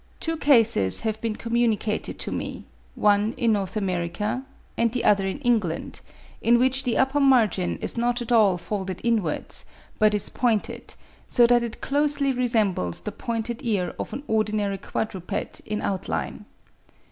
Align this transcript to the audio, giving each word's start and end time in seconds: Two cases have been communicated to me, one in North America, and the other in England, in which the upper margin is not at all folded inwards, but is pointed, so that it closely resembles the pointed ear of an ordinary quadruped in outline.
Two 0.19 0.35
cases 0.35 1.01
have 1.01 1.21
been 1.21 1.35
communicated 1.35 2.17
to 2.21 2.31
me, 2.31 2.65
one 2.95 3.33
in 3.33 3.53
North 3.53 3.77
America, 3.77 4.43
and 4.75 4.91
the 4.91 5.03
other 5.05 5.27
in 5.27 5.37
England, 5.41 6.01
in 6.41 6.57
which 6.57 6.81
the 6.85 6.97
upper 6.97 7.19
margin 7.19 7.77
is 7.83 7.97
not 7.97 8.19
at 8.19 8.31
all 8.31 8.57
folded 8.57 8.99
inwards, 9.03 9.63
but 9.99 10.15
is 10.15 10.29
pointed, 10.29 10.95
so 11.27 11.45
that 11.45 11.61
it 11.61 11.81
closely 11.81 12.33
resembles 12.33 13.01
the 13.01 13.11
pointed 13.11 13.63
ear 13.63 13.93
of 13.99 14.11
an 14.11 14.23
ordinary 14.27 14.79
quadruped 14.79 15.59
in 15.67 15.83
outline. 15.83 16.45